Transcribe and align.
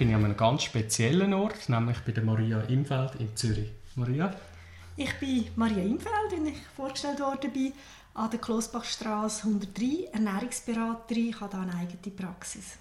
einem 0.00 0.36
ganz 0.36 0.64
speziellen 0.64 1.34
Ort, 1.34 1.68
nämlich 1.68 1.98
bei 2.00 2.12
der 2.12 2.24
Maria 2.24 2.60
Imfeld 2.62 3.16
in 3.18 3.36
Zürich. 3.36 3.70
Maria? 3.96 4.34
Ich 4.96 5.12
bin 5.18 5.46
Maria 5.56 5.82
Imfeld, 5.82 6.32
wie 6.32 6.48
ich 6.50 6.56
vorgestellt 6.76 7.20
worden 7.20 7.52
bin, 7.52 7.72
an 8.14 8.30
der 8.30 8.40
Klossbachstraße 8.40 9.46
103, 9.46 10.10
Ernährungsberaterin. 10.12 11.28
Ich 11.28 11.40
habe 11.40 11.56
hier 11.56 11.62
eine 11.62 11.74
eigene 11.74 12.16
Praxis. 12.16 12.78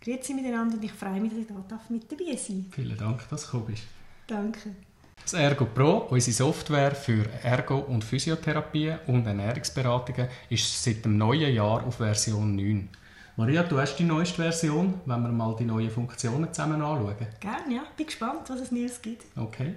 Grüezi 0.00 0.34
miteinander 0.34 0.76
und 0.76 0.84
ich 0.84 0.92
freue 0.92 1.20
mich, 1.20 1.32
dass 1.32 1.40
ich 1.40 1.46
hier 1.48 1.80
mit 1.88 2.10
dabei 2.10 2.36
sein 2.36 2.64
darf. 2.64 2.74
Vielen 2.74 2.96
Dank, 2.96 3.28
dass 3.28 3.42
du 3.42 3.46
gekommen 3.46 3.66
bist. 3.66 3.82
Danke. 4.26 4.74
Das 5.22 5.32
Ergo 5.34 5.66
Pro, 5.66 6.06
unsere 6.10 6.34
Software 6.34 6.94
für 6.94 7.28
Ergo- 7.42 7.80
und 7.80 8.04
Physiotherapie 8.04 8.94
und 9.06 9.26
Ernährungsberatungen, 9.26 10.28
ist 10.48 10.82
seit 10.82 11.04
dem 11.04 11.18
neuen 11.18 11.52
Jahr 11.52 11.84
auf 11.84 11.96
Version 11.96 12.56
9. 12.56 12.88
Maria, 13.38 13.62
du 13.62 13.78
hast 13.78 13.94
die 13.94 14.02
neueste 14.02 14.42
Version, 14.42 15.00
wenn 15.06 15.22
wir 15.22 15.28
mal 15.28 15.54
die 15.54 15.64
neuen 15.64 15.92
Funktionen 15.92 16.52
zusammen 16.52 16.82
anschauen. 16.82 17.14
Gerne, 17.38 17.72
ja. 17.72 17.82
Bin 17.96 18.06
gespannt, 18.06 18.50
was 18.50 18.62
es 18.62 18.72
Neues 18.72 19.00
gibt. 19.00 19.26
Okay. 19.36 19.76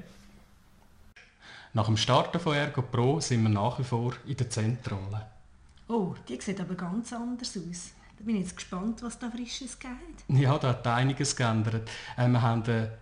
Nach 1.74 1.86
dem 1.86 1.96
Starten 1.96 2.40
von 2.40 2.56
Ergo 2.56 2.82
Pro 2.82 3.20
sind 3.20 3.44
wir 3.44 3.50
nach 3.50 3.78
wie 3.78 3.84
vor 3.84 4.14
in 4.26 4.36
der 4.36 4.50
Zentrolle. 4.50 5.28
Oh, 5.88 6.16
die 6.28 6.42
sieht 6.42 6.60
aber 6.60 6.74
ganz 6.74 7.14
anders 7.14 7.56
aus. 7.56 7.92
Da 8.18 8.24
bin 8.24 8.38
ich 8.38 8.46
jetzt 8.46 8.56
gespannt, 8.56 9.04
was 9.04 9.20
da 9.20 9.30
Frisches 9.30 9.78
gibt. 9.78 10.40
Ja, 10.42 10.58
da 10.58 10.70
hat 10.70 10.88
einiges 10.88 11.36
geändert. 11.36 11.88
Äh, 12.18 12.30
wir 12.30 12.42
haben 12.42 12.64
eine 12.64 12.98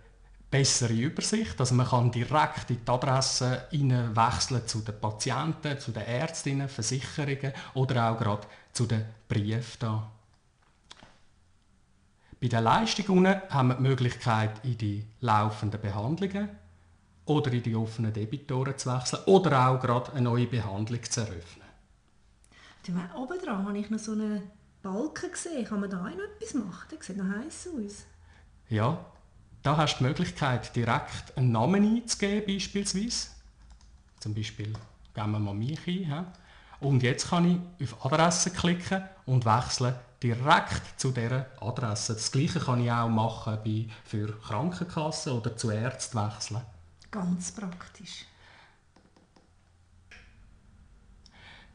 bessere 0.50 0.92
Übersicht, 0.92 1.58
also 1.58 1.74
man 1.74 1.88
kann 1.88 2.12
direkt 2.12 2.68
in 2.68 2.84
die 2.84 2.90
Adresse 2.90 3.62
wechseln 3.70 4.66
zu 4.66 4.80
den 4.80 5.00
Patienten, 5.00 5.78
zu 5.78 5.90
den 5.90 6.02
Ärztinnen, 6.02 6.68
Versicherungen 6.68 7.54
oder 7.72 8.10
auch 8.10 8.18
gerade 8.18 8.46
zu 8.74 8.84
den 8.84 9.06
Briefen 9.26 9.78
da. 9.78 10.10
Bei 12.40 12.48
den 12.48 12.64
Leistungen 12.64 13.42
haben 13.50 13.68
wir 13.68 13.74
die 13.74 13.82
Möglichkeit, 13.82 14.64
in 14.64 14.78
die 14.78 15.04
laufenden 15.20 15.80
Behandlungen 15.80 16.48
oder 17.26 17.52
in 17.52 17.62
die 17.62 17.76
offenen 17.76 18.12
Debitoren 18.12 18.78
zu 18.78 18.90
wechseln 18.90 19.22
oder 19.26 19.68
auch 19.68 19.78
gerade 19.78 20.12
eine 20.12 20.22
neue 20.22 20.46
Behandlung 20.46 21.02
zu 21.02 21.20
eröffnen. 21.20 21.66
Oben 23.14 23.38
dran 23.38 23.66
habe 23.66 23.78
ich 23.78 23.90
noch 23.90 23.98
so 23.98 24.12
einen 24.12 24.42
Balken 24.82 25.30
gesehen. 25.30 25.66
Kann 25.66 25.80
man 25.80 25.90
da 25.90 25.98
noch 25.98 26.08
etwas 26.08 26.54
machen? 26.54 26.88
Der 26.90 27.02
sieht 27.02 27.16
noch 27.18 27.28
heiß 27.28 27.68
aus. 27.76 28.04
Ja, 28.70 29.04
da 29.62 29.76
hast 29.76 29.96
du 29.96 29.98
die 29.98 30.04
Möglichkeit, 30.04 30.74
direkt 30.74 31.36
einen 31.36 31.52
Namen 31.52 31.84
einzugeben, 31.84 32.46
beispielsweise. 32.46 33.28
Zum 34.18 34.34
Beispiel 34.34 34.72
geben 35.14 35.30
wir 35.32 35.38
mal 35.38 35.54
mich 35.54 35.86
ein. 35.86 36.26
Und 36.80 37.02
jetzt 37.02 37.28
kann 37.28 37.70
ich 37.78 37.92
auf 37.92 38.06
Adresse 38.06 38.50
klicken 38.50 39.02
und 39.26 39.44
wechsle 39.44 40.00
direkt 40.22 40.98
zu 40.98 41.12
dieser 41.12 41.46
Adresse. 41.60 42.14
Das 42.14 42.32
gleiche 42.32 42.60
kann 42.60 42.82
ich 42.82 42.90
auch 42.90 43.08
machen 43.08 43.58
bei, 43.64 43.86
für 44.04 44.38
Krankenkassen 44.40 45.32
oder 45.32 45.56
zu 45.56 45.70
Ärzten 45.70 46.18
wechseln. 46.18 46.62
Ganz 47.10 47.52
praktisch. 47.52 48.24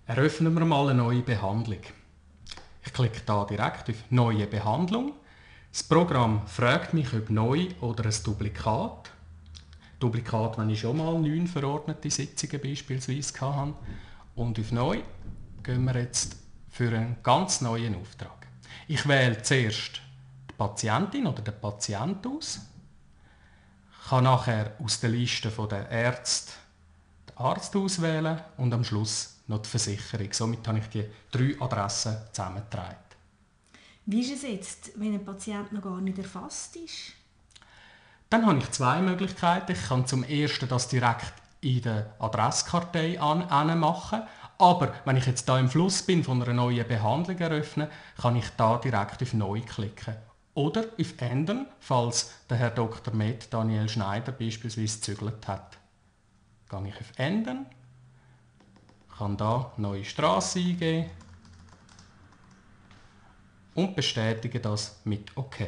Eröffnen 0.07 0.53
wir 0.53 0.65
mal 0.65 0.89
eine 0.89 1.01
neue 1.01 1.21
Behandlung. 1.21 1.81
Ich 2.83 2.93
klicke 2.93 3.21
da 3.25 3.43
direkt 3.45 3.89
auf 3.89 3.95
Neue 4.11 4.45
Behandlung. 4.45 5.13
Das 5.71 5.83
Programm 5.83 6.47
fragt 6.47 6.93
mich, 6.93 7.11
ob 7.13 7.29
neu 7.29 7.67
oder 7.81 8.05
ein 8.05 8.23
Duplikat. 8.23 9.09
Duplikat, 9.99 10.57
wenn 10.57 10.69
ich 10.69 10.81
schon 10.81 10.97
mal 10.97 11.19
neun 11.19 11.47
verordnete 11.47 12.09
Sitzungen 12.11 12.61
beispielsweise 12.61 13.33
hatte. 13.41 13.73
Und 14.35 14.59
auf 14.59 14.71
Neu 14.71 15.01
gehen 15.63 15.85
wir 15.85 15.95
jetzt 15.95 16.35
für 16.69 16.89
einen 16.89 17.17
ganz 17.23 17.61
neuen 17.61 17.95
Auftrag. 17.95 18.47
Ich 18.87 19.07
wähle 19.07 19.41
zuerst 19.41 20.01
die 20.49 20.53
Patientin 20.53 21.25
oder 21.25 21.41
den 21.41 21.59
Patient 21.59 22.25
aus, 22.27 22.59
kann 24.09 24.25
nachher 24.25 24.73
aus 24.83 24.99
der 24.99 25.09
Liste 25.09 25.49
der 25.49 25.89
Ärzte 25.89 26.51
den 27.29 27.37
Arzt 27.37 27.75
auswählen 27.75 28.39
und 28.57 28.73
am 28.73 28.83
Schluss 28.83 29.37
noch 29.47 29.61
die 29.61 29.69
Versicherung. 29.69 30.31
Somit 30.33 30.67
habe 30.67 30.79
ich 30.79 30.89
die 30.89 31.05
drei 31.31 31.55
Adressen 31.59 32.17
zusammengetragen. 32.31 32.97
Wie 34.05 34.21
ist 34.21 34.33
es 34.33 34.43
jetzt, 34.43 34.91
wenn 34.99 35.13
ein 35.13 35.25
Patient 35.25 35.71
noch 35.71 35.81
gar 35.81 36.01
nicht 36.01 36.19
erfasst 36.19 36.75
ist? 36.75 37.13
Dann 38.29 38.45
habe 38.45 38.59
ich 38.59 38.69
zwei 38.71 39.01
Möglichkeiten. 39.01 39.71
Ich 39.71 39.87
kann 39.87 40.05
zum 40.05 40.23
ersten 40.23 40.67
das 40.67 40.87
direkt 40.87 41.33
in 41.65 41.81
der 41.81 42.13
Adresskartei 42.19 43.19
an, 43.19 43.79
machen. 43.79 44.21
Aber 44.57 44.93
wenn 45.03 45.17
ich 45.17 45.25
jetzt 45.25 45.49
da 45.49 45.59
im 45.59 45.67
Fluss 45.67 46.03
bin 46.03 46.23
von 46.23 46.41
einer 46.41 46.53
neuen 46.53 46.87
Behandlung 46.87 47.37
eröffnen, 47.39 47.89
kann 48.21 48.35
ich 48.35 48.47
da 48.51 48.77
direkt 48.77 49.21
auf 49.21 49.33
Neu 49.33 49.61
klicken. 49.61 50.15
Oder 50.53 50.85
auf 50.99 51.19
Ändern, 51.19 51.67
falls 51.79 52.31
der 52.49 52.57
Herr 52.57 52.69
Dr. 52.69 53.13
Med 53.13 53.51
Daniel 53.51 53.89
Schneider 53.89 54.31
beispielsweise 54.31 55.01
zügelt 55.01 55.45
hat. 55.47 55.77
Gehe 56.69 56.87
ich 56.87 56.99
auf 56.99 57.11
Ändern, 57.17 57.65
kann 59.17 59.35
da 59.35 59.73
neue 59.77 60.05
Straße 60.05 60.59
eingeben 60.59 61.09
und 63.73 63.95
bestätige 63.95 64.61
das 64.61 65.01
mit 65.03 65.35
OK. 65.35 65.61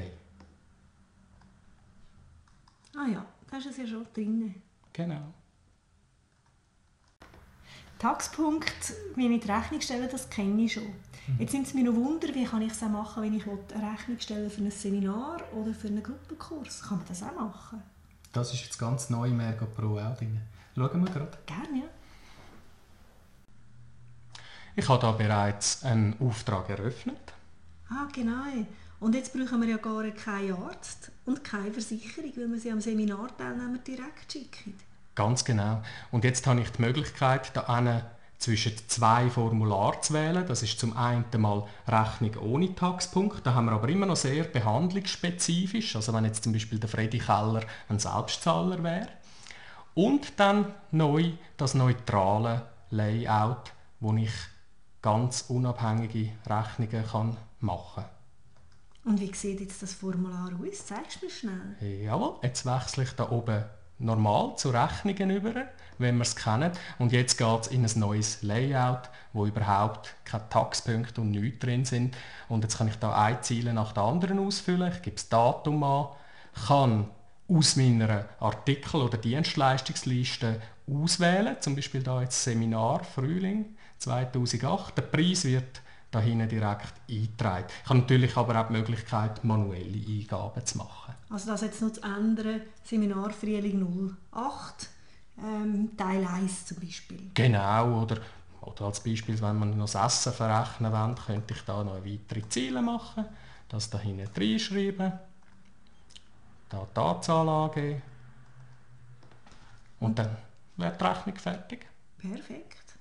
Ah 2.96 3.08
ja, 3.12 3.26
da 3.50 3.58
ist 3.58 3.66
es 3.66 3.78
ja 3.78 3.88
schon 3.88 4.08
drin. 4.14 4.56
Genau. 4.94 5.34
Taxpunkt, 8.00 8.94
wie 9.16 9.28
ich 9.28 9.42
die 9.42 9.52
Rechnung 9.52 9.82
stelle, 9.82 10.08
das 10.08 10.30
kenne 10.30 10.62
ich 10.62 10.74
schon. 10.74 10.84
Mhm. 10.84 11.40
Jetzt 11.40 11.52
sind 11.52 11.68
es 11.68 11.74
mir 11.74 11.84
noch 11.84 11.96
Wunder, 11.96 12.28
wie 12.34 12.46
kann 12.46 12.62
ich 12.62 12.72
es 12.72 12.82
machen, 12.82 13.24
wenn 13.24 13.34
ich 13.34 13.44
eine 13.46 13.92
Rechnung 13.92 14.20
stelle 14.20 14.50
für 14.50 14.62
ein 14.62 14.72
Seminar 14.72 15.42
oder 15.54 15.74
für 15.74 15.88
einen 15.88 16.04
Gruppenkurs. 16.04 16.84
Kann 16.84 16.98
man 16.98 17.08
das 17.08 17.24
auch 17.24 17.34
machen? 17.36 17.82
Das 18.34 18.54
ist 18.54 18.64
jetzt 18.64 18.78
ganz 18.78 19.10
neu 19.10 19.28
im 19.28 19.40
Ergo 19.40 19.66
Pro 19.66 19.98
auch 19.98 20.16
drin. 20.18 20.40
Schauen 20.76 21.04
wir 21.04 21.12
gerade. 21.12 21.38
Gerne, 21.46 21.80
ja. 21.80 21.90
Ich 24.76 24.88
habe 24.88 25.02
da 25.02 25.12
bereits 25.12 25.84
einen 25.84 26.16
Auftrag 26.20 26.70
eröffnet. 26.70 27.34
Ah, 27.90 28.08
genau. 28.14 28.44
Und 29.00 29.16
jetzt 29.16 29.34
brauchen 29.34 29.62
wir 29.62 29.70
ja 29.70 29.78
gar 29.78 30.04
keinen 30.12 30.54
Arzt 30.54 31.12
und 31.26 31.44
keine 31.44 31.72
Versicherung, 31.72 32.32
weil 32.36 32.52
wir 32.52 32.60
sie 32.60 32.72
am 32.72 32.82
Seminarteilnehmer 32.82 33.80
direkt 33.80 34.32
schicken. 34.32 34.76
Ganz 35.18 35.44
genau. 35.44 35.82
Und 36.12 36.24
jetzt 36.24 36.46
habe 36.46 36.62
ich 36.62 36.70
die 36.70 36.82
Möglichkeit, 36.84 37.50
da 37.56 37.66
zwischen 38.38 38.74
zwei 38.88 39.32
Formularen 39.32 40.04
zu 40.04 40.14
wählen. 40.14 40.46
Das 40.48 40.62
ist 40.62 40.80
zum 40.80 40.96
einen 40.96 41.26
mal 41.38 41.66
Rechnung 41.88 42.38
ohne 42.38 42.76
Taxpunkt. 42.76 43.44
Da 43.44 43.56
haben 43.56 43.66
wir 43.66 43.72
aber 43.72 43.90
immer 43.90 44.06
noch 44.06 44.16
sehr 44.16 44.44
behandlungsspezifisch. 44.44 45.96
Also 45.96 46.14
wenn 46.14 46.26
jetzt 46.26 46.44
zum 46.44 46.54
Beispiel 46.54 46.78
der 46.78 46.88
Freddy 46.88 47.18
Keller 47.18 47.62
ein 47.90 47.98
Selbstzahler 47.98 48.84
wäre. 48.84 49.08
Und 49.96 50.40
dann 50.40 50.72
neu 50.92 51.32
das 51.58 51.74
neutrale 51.74 52.68
Layout, 52.92 53.74
wo 54.00 54.14
ich 54.14 54.32
ganz 55.02 55.46
unabhängige 55.48 56.34
Rechnungen 56.46 57.08
kann 57.08 57.38
machen 57.60 58.04
kann. 58.04 59.14
Und 59.14 59.20
wie 59.20 59.34
sieht 59.34 59.62
jetzt 59.62 59.82
das 59.82 59.96
Formular 59.96 60.52
aus? 60.62 60.86
Zeigst 60.86 61.24
du 61.24 61.26
mir 61.26 61.32
schnell? 61.32 62.04
Jawohl, 62.04 62.36
jetzt 62.44 62.68
wechsle 62.68 63.04
ich 63.04 63.14
da 63.14 63.32
oben 63.32 63.66
normal 64.00 64.56
zu 64.58 64.70
Rechnungen 64.70 65.30
über, 65.30 65.54
wenn 65.98 66.18
wir 66.18 66.24
es 66.24 66.36
kennen. 66.36 66.72
Und 67.00 67.12
jetzt 67.12 67.38
geht 67.38 67.62
es 67.62 67.68
in 67.68 67.84
ein 67.84 68.00
neues 68.00 68.44
Layout, 68.44 69.10
wo 69.34 69.46
überhaupt 69.46 70.16
keine 70.26 70.48
Taxpunkte 70.50 71.22
und 71.22 71.32
nichts 71.32 71.60
drin 71.60 71.86
sind. 71.86 72.16
Und 72.50 72.64
jetzt 72.64 72.78
kann 72.78 72.88
ich 72.88 72.98
da 72.98 73.16
ein 73.16 73.42
Ziel 73.42 73.72
nach 73.74 73.94
der 73.94 74.04
anderen 74.04 74.40
ausfüllen. 74.40 74.92
Ich 74.92 75.02
gebe 75.02 75.16
das 75.16 75.30
Datum 75.30 75.84
an, 75.84 76.08
kann 76.68 77.10
aus 77.50 77.76
meiner 77.76 78.26
Artikel- 78.40 79.02
oder 79.02 79.18
Dienstleistungsliste 79.18 80.62
auswählen, 80.90 81.58
zum 81.60 81.76
Beispiel 81.76 82.04
da 82.04 82.22
jetzt 82.22 82.44
Seminar 82.44 83.04
Frühling 83.04 83.78
2008. 83.98 84.98
Der 84.98 85.02
Preis 85.04 85.46
wird 85.46 85.82
da 86.12 86.20
hinten 86.20 86.48
direkt 86.48 86.94
eingetragen. 87.10 87.68
Ich 87.84 87.90
habe 87.90 88.00
natürlich 88.00 88.38
aber 88.38 88.62
auch 88.62 88.68
die 88.68 88.74
Möglichkeit, 88.74 89.44
manuelle 89.44 90.08
Eingaben 90.08 90.66
zu 90.66 90.78
machen. 90.78 91.14
Also 91.30 91.52
das 91.52 91.62
jetzt 91.62 91.82
noch 91.82 91.92
zu 91.92 92.02
ändern, 92.02 92.62
Seminar 92.84 93.32
Frühling 93.32 94.16
08, 94.32 94.90
ähm, 95.44 95.96
Teil 95.98 96.26
1 96.26 96.68
zum 96.68 96.80
Beispiel. 96.80 97.32
Genau, 97.34 98.04
oder, 98.04 98.18
oder 98.62 98.86
als 98.86 99.02
Beispiel, 99.02 99.40
wenn 99.42 99.60
man 99.60 99.78
noch 99.78 99.90
das 99.90 99.96
Essen 99.96 100.34
verrechnen 100.34 100.92
will, 100.92 101.16
könnte 101.26 101.54
ich 101.54 101.62
da 101.64 101.84
noch 101.84 102.04
weitere 102.06 102.48
Ziele 102.48 102.82
machen, 102.82 103.26
das 103.68 103.90
da 103.90 104.00
hinten 104.00 104.30
reinschreiben, 104.36 105.12
da 106.70 106.88
die 106.96 107.00
Anzahl 107.00 107.50
angeben 107.50 108.02
und, 110.00 110.08
und 110.08 110.20
dann 110.20 110.38
wäre 110.78 110.96
die 110.98 111.04
Rechnung 111.04 111.36
fertig. 111.36 111.86
Perfekt, 112.18 112.96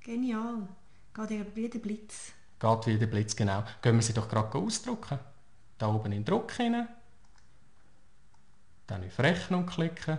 genial. 0.00 0.66
Geht 1.14 1.56
wie 1.56 1.68
der 1.68 1.78
Blitz. 1.78 2.32
Geht 2.58 2.86
wie 2.86 2.98
der 2.98 3.06
Blitz, 3.06 3.36
genau. 3.36 3.64
Gehen 3.82 3.96
wir 3.96 4.02
sie 4.02 4.14
doch 4.14 4.28
gerade 4.28 4.56
ausdrucken. 4.56 5.18
Da 5.78 5.88
oben 5.88 6.06
in 6.06 6.12
den 6.12 6.24
Druck 6.24 6.52
hinein. 6.52 6.88
Dann 8.86 9.04
auf 9.04 9.18
Rechnung 9.18 9.66
klicken. 9.66 10.18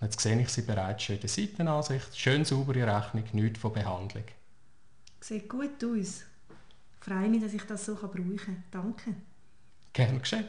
Jetzt 0.00 0.20
sehe 0.20 0.40
ich 0.40 0.48
sie 0.48 0.62
bereits 0.62 1.02
schon 1.02 1.16
in 1.16 1.20
der 1.20 1.28
Seitenansicht. 1.28 2.18
Schön 2.18 2.44
saubere 2.44 2.86
Rechnung, 2.86 3.24
nichts 3.32 3.58
von 3.58 3.72
Behandlung. 3.72 4.24
Sieht 5.20 5.48
gut 5.48 5.82
aus. 5.84 6.24
Ich 7.00 7.04
freue 7.04 7.28
mich, 7.28 7.42
dass 7.42 7.52
ich 7.52 7.62
das 7.62 7.84
so 7.84 7.94
brauchen 7.94 8.36
kann. 8.36 8.62
Danke. 8.70 9.14
Gerne 9.92 10.18
geschehen. 10.20 10.48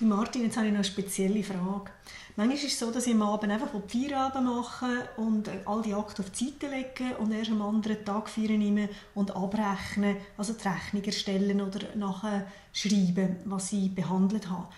Die 0.00 0.04
Martin, 0.04 0.44
jetzt 0.44 0.56
habe 0.56 0.66
ich 0.66 0.72
noch 0.72 0.78
eine 0.78 0.84
spezielle 0.84 1.42
Frage. 1.42 1.90
Manchmal 2.38 2.56
ist 2.56 2.66
es 2.66 2.78
so, 2.78 2.92
dass 2.92 3.08
ich 3.08 3.14
am 3.14 3.22
Abend 3.22 3.52
einfach 3.52 3.70
Feierabend 3.88 4.46
mache 4.46 5.08
und 5.16 5.50
all 5.64 5.82
die 5.82 5.92
Akte 5.92 6.22
auf 6.22 6.30
die 6.30 6.44
Seite 6.44 6.68
lege 6.68 7.16
und 7.18 7.32
erst 7.32 7.50
am 7.50 7.62
anderen 7.62 8.04
Tag 8.04 8.28
feiern 8.28 8.60
nehme 8.60 8.88
und 9.16 9.34
abrechne, 9.34 10.18
also 10.36 10.52
die 10.52 10.68
Rechnung 10.68 11.02
erstellen 11.02 11.60
oder 11.60 11.96
nachher 11.96 12.46
schreiben, 12.72 13.38
was 13.44 13.72
ich 13.72 13.92
behandelt 13.92 14.48
habe. 14.48 14.68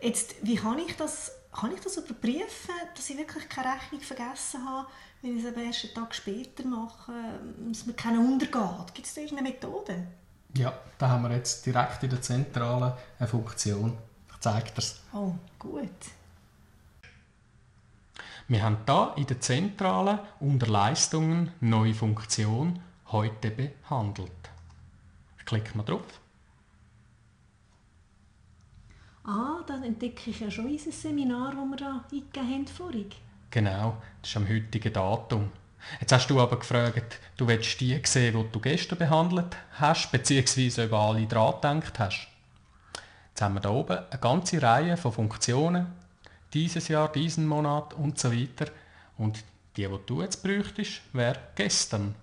Jetzt, 0.00 0.36
wie 0.42 0.54
kann 0.54 0.78
ich 0.78 0.94
das, 0.94 1.32
kann 1.50 1.74
ich 1.74 1.80
das 1.80 1.96
überprüfen, 1.96 2.74
dass 2.94 3.10
ich 3.10 3.18
wirklich 3.18 3.48
keine 3.48 3.74
Rechnung 3.74 4.00
vergessen 4.00 4.64
habe, 4.64 4.86
wenn 5.20 5.38
ich 5.38 5.44
es 5.44 5.56
erst 5.56 5.86
einen 5.86 5.94
Tag 5.94 6.14
später 6.14 6.64
mache, 6.68 7.12
dass 7.66 7.84
mir 7.84 7.94
keiner 7.94 8.20
untergeht? 8.20 8.94
Gibt 8.94 9.08
es 9.08 9.14
da 9.14 9.22
irgendeine 9.22 9.48
Methode? 9.48 10.06
Ja, 10.56 10.72
da 10.98 11.08
haben 11.08 11.24
wir 11.24 11.34
jetzt 11.34 11.66
direkt 11.66 12.00
in 12.00 12.10
der 12.10 12.22
Zentrale 12.22 12.96
eine 13.18 13.26
Funktion. 13.26 13.98
Ich 14.30 14.38
zeige 14.38 14.70
dir 14.70 14.78
es. 14.78 15.00
Oh, 15.12 15.32
gut. 15.58 15.90
Wir 18.48 18.62
haben 18.62 18.78
da 18.86 19.12
in 19.16 19.26
der 19.26 19.40
Zentrale 19.42 20.20
unter 20.40 20.66
Leistungen 20.66 21.52
neue 21.60 21.92
Funktion 21.92 22.80
heute 23.08 23.50
behandelt. 23.50 24.32
Ich 25.38 25.44
klicke 25.44 25.76
mal 25.76 25.84
drauf. 25.84 26.20
Ah, 29.24 29.60
dann 29.66 29.84
entdecke 29.84 30.30
ich 30.30 30.40
ja 30.40 30.50
schon 30.50 30.64
unser 30.64 30.90
Seminar, 30.90 31.54
das 31.54 31.64
wir 31.66 31.76
da 31.76 32.04
eingegeben 32.10 32.50
haben 32.50 32.66
vorhin. 32.66 33.10
Genau, 33.50 33.98
das 34.22 34.30
ist 34.30 34.36
am 34.38 34.48
heutigen 34.48 34.94
Datum. 34.94 35.52
Jetzt 36.00 36.12
hast 36.12 36.28
du 36.28 36.40
aber 36.40 36.58
gefragt, 36.58 37.20
du 37.36 37.46
willst 37.46 37.78
die 37.82 38.00
sehen, 38.04 38.34
die 38.34 38.52
du 38.52 38.60
gestern 38.60 38.98
behandelt 38.98 39.58
hast, 39.72 40.10
beziehungsweise 40.10 40.84
über 40.84 40.98
alle 40.98 41.26
dran 41.26 41.80
gedacht 41.80 41.98
hast. 41.98 42.28
Jetzt 43.28 43.42
haben 43.42 43.54
wir 43.54 43.60
da 43.60 43.70
oben 43.70 43.98
eine 44.10 44.20
ganze 44.20 44.62
Reihe 44.62 44.96
von 44.96 45.12
Funktionen, 45.12 45.86
dieses 46.54 46.88
Jahr, 46.88 47.10
diesen 47.10 47.46
Monat 47.46 47.94
und 47.94 48.18
so 48.18 48.32
weiter. 48.32 48.70
Und 49.16 49.44
die, 49.76 49.86
die 49.86 49.98
du 50.06 50.22
jetzt 50.22 50.42
bräuchtest, 50.42 51.02
wäre 51.12 51.38
gestern. 51.54 52.14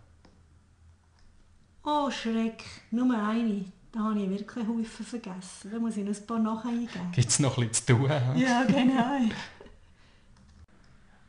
Oh 1.84 2.10
Schreck, 2.10 2.64
nur 2.92 3.16
eine. 3.16 3.66
Da 3.92 4.00
habe 4.00 4.20
ich 4.20 4.30
wirklich 4.30 4.68
Haufen 4.68 5.06
vergessen. 5.06 5.72
Da 5.72 5.80
muss 5.80 5.96
ich 5.96 6.04
noch 6.04 6.16
ein 6.16 6.28
paar 6.28 6.40
nacheingeben. 6.40 7.12
Gibt 7.12 7.30
es 7.30 7.40
noch 7.40 7.58
etwas 7.58 7.86
zu 7.86 7.94
tun? 7.94 8.10
Ja, 8.36 8.64
genau. 8.64 9.30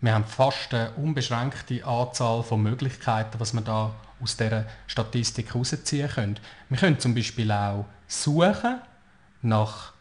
Wir 0.01 0.15
haben 0.15 0.25
fast 0.25 0.75
eine 0.75 0.93
unbeschränkte 0.93 1.85
Anzahl 1.85 2.43
von 2.43 2.63
Möglichkeiten, 2.63 3.41
was 3.41 3.55
wir 3.55 3.63
da 3.63 3.95
aus 4.21 4.37
dieser 4.37 4.67
Statistik 4.87 5.55
herausziehen 5.55 6.09
können. 6.09 6.41
Wir 6.69 6.79
können 6.79 6.99
zum 7.01 7.15
Beispiel 7.15 7.51
auch 7.51 7.87
suchen 8.07 8.81
nach 9.43 9.95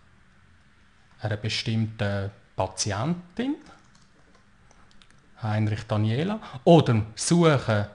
einer 1.21 1.37
bestimmten 1.37 2.29
Patientin, 2.55 3.55
Heinrich 5.41 5.83
Daniela, 5.87 6.39
oder 6.63 7.05
suchen 7.15 7.85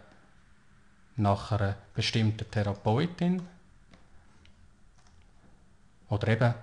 nach 1.17 1.53
einer 1.53 1.77
bestimmten 1.95 2.51
Therapeutin 2.51 3.43
oder 6.09 6.29
eben 6.29 6.55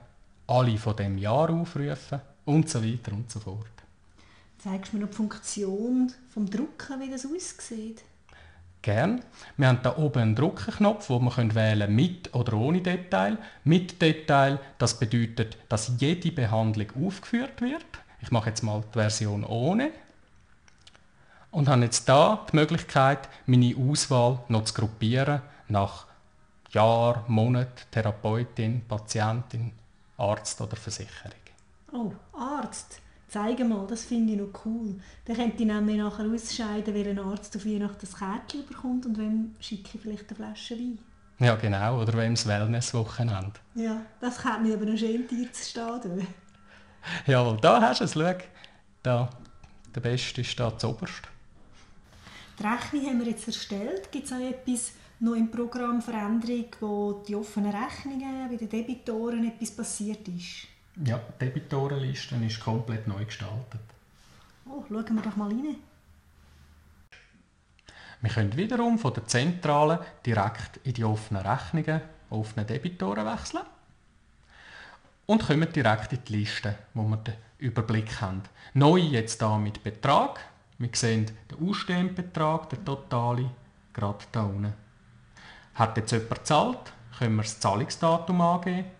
alle 0.48 0.78
von 0.78 0.96
dem 0.96 1.18
Jahr 1.18 1.50
aufrufen 1.50 2.22
und 2.46 2.70
so 2.70 2.84
weiter 2.84 3.14
und 3.14 3.30
so 3.32 3.40
fort. 3.40 3.66
Zeigst 4.58 4.92
du 4.92 4.98
mir 4.98 5.04
noch 5.04 5.10
die 5.10 5.16
Funktion 5.16 6.12
vom 6.30 6.50
Drucken, 6.50 7.00
wie 7.00 7.10
das 7.10 7.26
aussieht? 7.26 8.04
Gern. 8.88 9.22
Wir 9.58 9.68
haben 9.68 9.82
da 9.84 9.98
oben 9.98 10.22
einen 10.22 10.36
Druckenknopf, 10.36 11.10
wo 11.10 11.20
man 11.20 11.54
wählen 11.56 11.94
mit 11.94 12.34
oder 12.34 12.54
ohne 12.54 12.80
Detail. 12.80 13.38
Mit 13.66 14.02
Detail, 14.02 14.60
das 14.78 14.98
bedeutet, 14.98 15.58
dass 15.68 15.92
jede 15.98 16.32
Behandlung 16.32 16.88
aufgeführt 17.06 17.60
wird. 17.60 17.84
Ich 18.22 18.32
mache 18.32 18.48
jetzt 18.48 18.64
mal 18.64 18.82
die 18.88 18.94
Version 18.98 19.44
ohne. 19.44 19.92
Und 21.52 21.68
habe 21.68 21.82
jetzt 21.82 22.08
da 22.08 22.46
die 22.50 22.56
Möglichkeit, 22.56 23.28
meine 23.46 23.76
Auswahl 23.78 24.40
noch 24.48 24.64
zu 24.64 24.76
gruppieren 24.76 25.42
nach 25.68 26.06
Jahr, 26.72 27.26
Monat, 27.28 27.92
Therapeutin, 27.92 28.88
Patientin, 28.88 29.74
Arzt 30.16 30.62
oder 30.62 30.78
Versicherung. 30.78 31.34
Oh, 31.92 32.14
Arzt. 32.40 33.02
Zeige 33.28 33.66
mal, 33.66 33.86
das 33.88 34.06
finde 34.06 34.34
ich 34.34 34.40
noch 34.40 34.66
cool. 34.66 34.96
Dann 35.26 35.36
könnte 35.36 35.64
ich 35.64 35.68
nämlich 35.68 35.98
nachher 35.98 36.26
ausscheiden, 36.26 36.94
welcher 36.94 37.22
Arzt 37.24 37.56
auf 37.58 37.66
Weihnachten 37.66 37.98
das 38.00 38.18
Kärtchen 38.18 38.66
bekommt 38.66 39.06
und 39.06 39.18
wem 39.18 39.56
schicke 39.60 39.90
ich 39.96 40.02
vielleicht 40.02 40.30
eine 40.30 40.36
Flasche 40.36 40.76
Wein. 40.76 41.00
Ja, 41.40 41.56
genau. 41.56 42.02
Oder 42.02 42.14
wem 42.14 42.36
das 42.36 42.48
Wellnesswochenende. 42.48 43.54
Ja, 43.76 44.02
das 44.22 44.38
könnte 44.38 44.62
mir 44.62 44.76
aber 44.76 44.86
noch 44.86 44.98
schön 44.98 45.28
Tier 45.28 45.52
zu 45.52 45.64
stehen. 45.64 46.28
Jawohl, 47.26 47.58
da 47.62 47.82
hast 47.82 48.00
du 48.00 48.06
es. 48.06 48.14
Schau, 48.14 48.34
da, 49.04 49.30
der 49.94 50.02
Beste 50.02 50.42
ist 50.42 50.60
da 50.60 50.76
zuoberst. 50.78 51.24
Die 52.60 52.64
Rechnung 52.64 53.06
haben 53.06 53.20
wir 53.20 53.28
jetzt 53.28 53.48
erstellt. 53.48 54.12
Gibt 54.12 54.26
es 54.26 54.32
auch 54.32 54.40
etwas 54.40 54.94
noch 55.20 55.36
im 55.36 55.52
Programm 55.52 56.02
Veränderung, 56.02 56.68
wo 56.80 57.24
die 57.28 57.36
offenen 57.36 57.74
Rechnungen 57.74 58.50
bei 58.50 58.56
den 58.56 58.70
Debitoren 58.70 59.48
etwas 59.48 59.72
passiert 59.72 60.28
ist? 60.28 60.68
Ja, 61.06 61.20
die 61.20 61.46
Debitorenliste 61.46 62.36
ist 62.38 62.60
komplett 62.60 63.08
neu 63.08 63.24
gestaltet. 63.24 63.82
Oh, 64.66 64.84
schauen 64.90 65.16
wir 65.16 65.22
doch 65.22 65.36
mal 65.36 65.50
rein. 65.50 65.76
Wir 68.22 68.30
können 68.32 68.58
wiederum 68.58 68.98
von 68.98 69.14
der 69.14 69.28
Zentrale 69.28 70.04
direkt 70.26 70.78
in 70.84 70.94
die 70.94 71.04
offenen 71.04 71.46
Rechnungen, 71.46 72.02
offenen 72.32 72.66
Debitoren 72.66 73.28
wechseln 73.28 73.64
und 75.28 75.46
kommen 75.46 75.72
direkt 75.72 76.14
in 76.14 76.24
die 76.28 76.38
Liste, 76.38 76.76
wo 76.96 77.04
wir 77.04 77.18
den 77.18 77.36
Überblick 77.60 78.20
haben. 78.20 78.42
Neu 78.74 78.98
jetzt 78.98 79.40
hier 79.40 79.58
mit 79.60 79.84
Betrag. 79.84 80.40
Wir 80.80 80.90
sehen 80.94 81.30
den 81.52 81.70
ausstehenden 81.70 82.16
Betrag, 82.16 82.70
der 82.70 82.84
totale, 82.84 83.52
gerade 83.94 84.26
hier 84.34 84.44
unten. 84.44 84.74
Hat 85.76 85.96
jetzt 85.96 86.12
jemand 86.12 86.30
gezahlt, 86.32 86.94
können 87.20 87.36
wir 87.36 87.44
das 87.44 87.60
Zahlungsdatum 87.60 88.42
angeben 88.42 88.97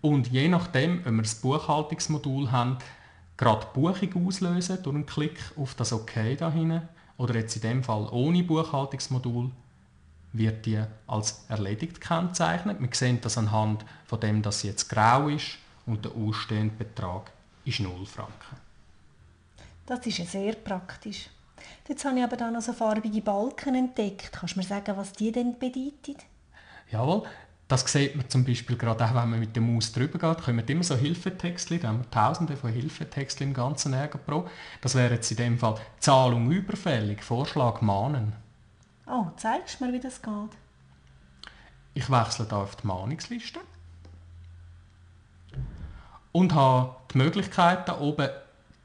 und 0.00 0.28
je 0.28 0.48
nachdem, 0.48 1.04
wenn 1.04 1.16
wir 1.16 1.22
das 1.22 1.36
Buchhaltungsmodul 1.36 2.50
haben, 2.52 2.78
gerade 3.36 3.66
die 3.66 3.80
Buchung 3.80 4.26
auslösen 4.26 4.82
durch 4.82 4.94
einen 4.94 5.06
Klick 5.06 5.40
auf 5.56 5.74
das 5.74 5.92
OK 5.92 6.36
da 6.36 6.50
hinten. 6.50 6.88
Oder 7.16 7.34
jetzt 7.34 7.56
in 7.56 7.62
dem 7.62 7.82
Fall 7.82 8.08
ohne 8.12 8.44
Buchhaltungsmodul 8.44 9.50
wird 10.32 10.66
die 10.66 10.80
als 11.06 11.44
erledigt 11.48 12.00
gekennzeichnet. 12.00 12.80
Wir 12.80 12.88
sehen 12.92 13.20
das 13.20 13.38
anhand 13.38 13.84
von 14.06 14.20
dem, 14.20 14.42
dass 14.42 14.60
sie 14.60 14.68
jetzt 14.68 14.88
grau 14.88 15.28
ist 15.28 15.58
und 15.86 16.04
der 16.04 16.12
ausstehende 16.12 16.74
Betrag 16.76 17.32
ist 17.64 17.80
0 17.80 18.06
Franken. 18.06 18.56
Das 19.86 20.06
ist 20.06 20.18
ja 20.18 20.26
sehr 20.26 20.52
praktisch. 20.52 21.30
Jetzt 21.88 22.04
habe 22.04 22.18
ich 22.18 22.24
aber 22.24 22.36
dann 22.36 22.52
noch 22.52 22.60
so 22.60 22.72
farbige 22.72 23.22
Balken 23.22 23.74
entdeckt. 23.74 24.30
Kannst 24.32 24.54
du 24.54 24.60
mir 24.60 24.66
sagen, 24.66 24.96
was 24.96 25.12
die 25.12 25.32
denn 25.32 25.58
bedeuten? 25.58 26.16
Jawohl, 26.90 27.24
das 27.68 27.82
sieht 27.92 28.16
man 28.16 28.28
zum 28.30 28.44
Beispiel 28.44 28.78
gerade 28.78 29.04
auch, 29.04 29.14
wenn 29.14 29.28
man 29.28 29.40
mit 29.40 29.54
der 29.54 29.62
Maus 29.62 29.92
drüber 29.92 30.18
geht, 30.18 30.42
kommen 30.42 30.66
immer 30.66 30.82
so 30.82 30.96
Hilfetexte, 30.96 31.78
da 31.78 31.88
haben 31.88 31.98
wir 31.98 32.10
tausende 32.10 32.56
von 32.56 32.72
Hilfetexten 32.72 33.48
im 33.48 33.54
ganzen 33.54 33.92
Ärger 33.92 34.16
Pro. 34.16 34.48
Das 34.80 34.94
wäre 34.94 35.14
jetzt 35.14 35.30
in 35.30 35.36
dem 35.36 35.58
Fall 35.58 35.78
Zahlung 36.00 36.50
überfällig, 36.50 37.22
Vorschlag 37.22 37.82
mahnen. 37.82 38.32
Oh, 39.06 39.26
zeigst 39.36 39.80
du 39.80 39.84
mir, 39.86 39.92
wie 39.92 40.00
das 40.00 40.22
geht? 40.22 40.32
Ich 41.92 42.10
wechsle 42.10 42.46
da 42.46 42.62
auf 42.62 42.76
die 42.76 42.86
Mahnungsliste 42.86 43.60
und 46.32 46.54
habe 46.54 46.96
die 47.12 47.18
Möglichkeit, 47.18 47.86
da 47.86 48.00
oben 48.00 48.30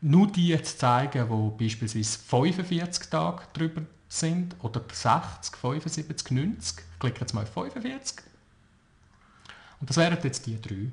nur 0.02 0.28
die 0.28 0.62
zu 0.62 0.78
zeigen, 0.78 1.30
die 1.30 1.64
beispielsweise 1.64 2.20
45 2.20 3.10
Tage 3.10 3.44
drüber 3.54 3.84
sind 4.10 4.58
oder 4.62 4.82
60, 4.92 5.56
75, 5.56 6.32
90. 6.32 6.80
Ich 6.94 7.00
klicke 7.00 7.22
jetzt 7.22 7.34
mal 7.34 7.44
auf 7.44 7.54
45 7.54 8.33
und 9.84 9.90
das 9.90 9.98
wären 9.98 10.18
jetzt 10.24 10.46
die 10.46 10.62
drei. 10.62 10.90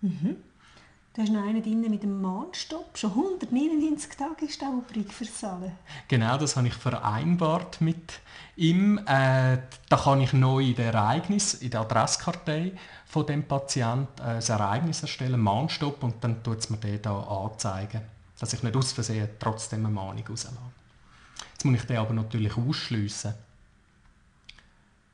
Mhm. 0.00 0.36
Da 1.14 1.22
ist 1.22 1.30
noch 1.30 1.44
einer 1.44 1.60
drin 1.60 1.80
mit 1.80 2.02
dem 2.02 2.20
Mahnstopp. 2.20 2.98
Schon 2.98 3.10
199 3.10 4.16
Tage 4.16 4.46
ist 4.46 4.60
der 4.60 4.70
übrig 4.70 5.12
für 5.12 5.24
Genau, 6.08 6.38
das 6.38 6.56
habe 6.56 6.66
ich 6.66 6.74
vereinbart 6.74 7.80
mit 7.80 8.14
ihm. 8.56 8.98
Äh, 9.06 9.58
da 9.88 9.96
kann 9.96 10.20
ich 10.20 10.32
neu 10.32 10.64
in 10.64 10.74
der 10.74 10.92
Ereignis, 10.92 11.54
in 11.54 11.70
der 11.70 11.82
Adresskartei 11.82 12.72
von 13.06 13.26
dem 13.26 13.44
Patienten 13.44 14.22
äh, 14.22 14.24
ein 14.24 14.42
Ereignis 14.42 15.02
erstellen, 15.02 15.38
Mahnstopp, 15.38 16.02
und 16.02 16.16
dann 16.24 16.42
tut 16.42 16.58
es 16.58 16.70
mir 16.70 16.78
den 16.78 17.00
da 17.00 17.16
anzeigen, 17.16 18.00
dass 18.40 18.54
ich 18.54 18.64
nicht 18.64 18.74
aus 18.74 18.90
Versehen 18.90 19.28
trotzdem 19.38 19.86
eine 19.86 19.94
Mahnung 19.94 20.26
rauslasse. 20.28 20.56
Jetzt 21.52 21.64
muss 21.64 21.76
ich 21.76 21.86
den 21.86 21.98
aber 21.98 22.12
natürlich 22.12 22.56
ausschliessen. 22.56 23.34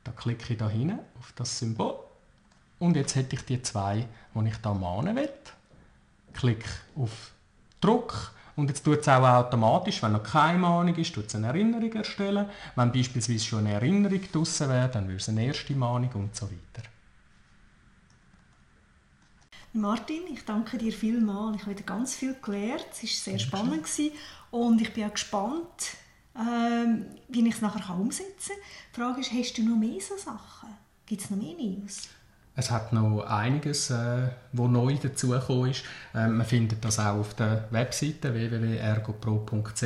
Da 0.03 0.11
klicke 0.13 0.53
ich 0.53 0.57
da 0.57 0.67
hin 0.67 0.97
auf 1.19 1.31
das 1.35 1.59
Symbol 1.59 2.04
und 2.79 2.95
jetzt 2.95 3.15
hätte 3.15 3.35
ich 3.35 3.45
die 3.45 3.61
zwei, 3.61 4.07
die 4.33 4.47
ich 4.47 4.57
da 4.57 4.73
mahnen 4.73 5.15
will. 5.15 5.29
Klick 6.33 6.65
auf 6.95 7.31
Druck 7.79 8.33
und 8.55 8.69
jetzt 8.69 8.83
tut 8.83 8.99
es 8.99 9.07
auch 9.07 9.23
automatisch, 9.23 10.01
wenn 10.01 10.13
noch 10.13 10.23
keine 10.23 10.57
Mahnung 10.59 10.95
ist, 10.95 11.13
tut 11.13 11.27
es 11.27 11.35
eine 11.35 11.47
Erinnerung 11.47 11.91
erstellen. 11.93 12.49
Wenn 12.75 12.91
beispielsweise 12.91 13.43
schon 13.43 13.59
eine 13.59 13.73
Erinnerung 13.73 14.21
draussen 14.31 14.69
wäre, 14.69 14.89
dann 14.89 15.05
würde 15.05 15.17
es 15.17 15.29
eine 15.29 15.45
erste 15.45 15.73
Mahnung 15.73 16.09
und 16.13 16.35
so 16.35 16.45
weiter. 16.45 16.87
Martin, 19.73 20.21
ich 20.31 20.45
danke 20.45 20.77
dir 20.77 20.93
vielmals. 20.93 21.57
Ich 21.57 21.61
habe 21.63 21.71
wieder 21.71 21.83
ganz 21.83 22.15
viel 22.15 22.33
gelernt. 22.41 22.87
Es 22.93 23.03
war 23.03 23.09
sehr 23.09 23.39
spannend 23.39 23.83
gewesen. 23.83 24.11
und 24.51 24.81
ich 24.81 24.93
bin 24.93 25.03
auch 25.03 25.11
gespannt, 25.11 25.97
ähm, 26.37 27.07
wie 27.27 27.45
ich 27.45 27.55
es 27.55 27.61
nachher 27.61 27.93
umsetzen 27.93 28.55
kann. 28.55 28.57
Die 28.93 28.99
Frage 29.01 29.21
ist, 29.21 29.33
hast 29.33 29.57
du 29.57 29.63
noch 29.63 29.77
mehr 29.77 29.99
so 29.99 30.15
Sachen? 30.17 30.69
Gibt 31.05 31.23
es 31.23 31.29
noch 31.29 31.37
mehr 31.37 31.55
News? 31.55 32.07
Es 32.57 32.71
hat 32.71 32.93
noch 32.93 33.25
einiges, 33.25 33.89
äh, 33.89 34.29
wo 34.53 34.67
neu 34.67 34.95
dazugekommen 34.95 35.71
ist. 35.71 35.83
Ähm, 36.13 36.37
man 36.37 36.45
findet 36.45 36.83
das 36.85 36.99
auch 36.99 37.17
auf 37.17 37.33
der 37.33 37.65
Webseite 37.71 38.33
www.ergopro.ch 38.33 39.83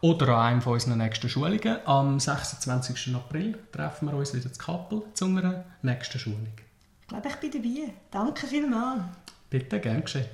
oder 0.00 0.28
an 0.28 0.46
einem 0.46 0.62
von 0.62 0.72
unseren 0.72 0.98
nächsten 0.98 1.28
Schulungen. 1.28 1.76
Am 1.84 2.18
26. 2.18 3.14
April 3.14 3.58
treffen 3.70 4.08
wir 4.08 4.14
uns 4.16 4.32
wieder 4.34 4.52
zu 4.52 4.58
Kappel 4.58 5.02
zu 5.12 5.26
einer 5.26 5.64
nächsten 5.82 6.18
Schulung. 6.18 6.48
Ich 7.02 7.08
glaube, 7.08 7.28
ich 7.28 7.36
bin 7.36 7.50
dabei. 7.50 7.92
Danke 8.10 8.46
vielmals. 8.46 9.02
Bitte, 9.50 9.78
gern 9.78 10.00
geschehen. 10.00 10.26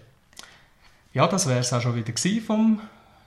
Ja, 1.12 1.26
das 1.26 1.48
wäre 1.48 1.58
es 1.58 1.72
auch 1.72 1.80
schon 1.80 1.96
wieder 1.96 2.12
vom 2.40 2.80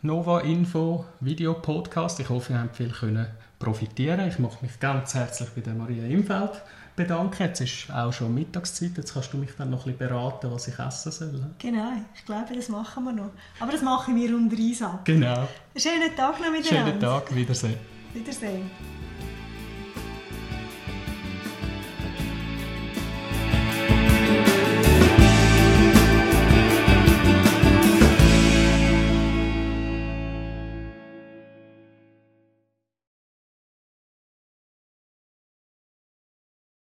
Nova 0.03 0.39
Info 0.39 1.05
Video 1.19 1.53
Podcast. 1.55 2.19
Ich 2.21 2.29
hoffe, 2.29 2.53
ihr 2.53 2.61
habt 2.61 2.77
viel 2.77 2.91
können 2.91 3.27
profitieren. 3.59 4.27
Ich 4.27 4.39
möchte 4.39 4.65
mich 4.65 4.79
ganz 4.79 5.13
herzlich 5.13 5.49
bei 5.49 5.61
der 5.61 5.73
Maria 5.73 6.05
Imfeld 6.05 6.61
bedanken. 6.95 7.43
Jetzt 7.43 7.61
ist 7.61 7.91
auch 7.91 8.11
schon 8.11 8.33
Mittagszeit. 8.33 8.91
Jetzt 8.97 9.13
kannst 9.13 9.33
du 9.33 9.37
mich 9.37 9.51
dann 9.57 9.69
noch 9.69 9.85
ein 9.85 9.93
bisschen 9.97 10.09
beraten, 10.09 10.51
was 10.51 10.67
ich 10.67 10.77
essen 10.79 11.11
soll. 11.11 11.45
Genau, 11.59 11.91
ich 12.15 12.25
glaube, 12.25 12.55
das 12.55 12.69
machen 12.69 13.03
wir 13.03 13.13
noch. 13.13 13.31
Aber 13.59 13.71
das 13.71 13.81
machen 13.81 14.15
wir 14.15 14.35
unter 14.35 14.57
Einsatz. 14.57 14.99
Genau. 15.05 15.47
Schönen 15.75 16.15
Tag 16.15 16.39
noch 16.39 16.51
miteinander. 16.51 16.91
Schönen 16.91 16.99
Tag, 16.99 17.35
Wiedersehen. 17.35 17.77
Wiedersehen. 18.13 18.69